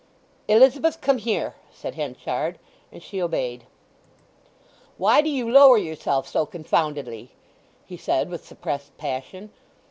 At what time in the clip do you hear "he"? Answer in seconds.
7.85-7.97